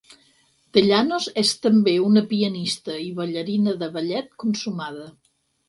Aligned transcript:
Dellanos 0.77 1.27
és 1.41 1.51
també 1.65 1.93
una 2.07 2.25
pianista 2.33 2.97
i 3.09 3.13
ballarina 3.21 3.77
de 3.85 3.93
ballet 4.01 4.35
consumada. 4.47 5.11